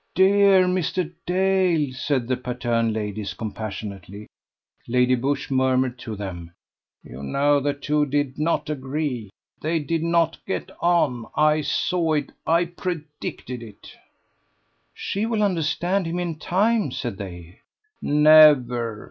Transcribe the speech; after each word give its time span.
"Dear 0.15 0.65
Mr. 0.65 1.13
Dale!" 1.27 1.93
said 1.93 2.27
the 2.27 2.35
Patterne 2.35 2.91
ladies, 2.91 3.35
compassionately. 3.35 4.25
Lady 4.87 5.13
Busshe 5.15 5.51
murmured 5.51 5.99
to 5.99 6.15
them: 6.15 6.53
"You 7.03 7.21
know 7.21 7.59
the 7.59 7.75
two 7.75 8.07
did 8.07 8.39
not 8.39 8.67
agree; 8.71 9.29
they 9.61 9.77
did 9.77 10.01
not 10.01 10.43
get 10.47 10.71
on: 10.79 11.27
I 11.35 11.61
saw 11.61 12.13
it; 12.13 12.31
I 12.47 12.65
predicted 12.65 13.61
it." 13.61 13.91
"She 14.95 15.27
will 15.27 15.43
understand 15.43 16.07
him 16.07 16.17
in 16.17 16.39
time," 16.39 16.89
said 16.89 17.17
they. 17.17 17.59
"Never. 18.01 18.99